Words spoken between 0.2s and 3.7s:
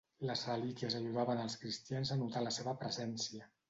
Les relíquies ajudaven als cristians a notar la seva presència.